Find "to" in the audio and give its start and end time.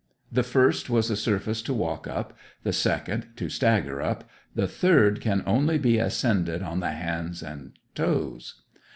1.61-1.75, 3.35-3.49